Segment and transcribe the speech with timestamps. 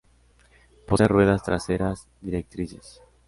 [0.87, 3.03] Posee ruedas traseras directrices.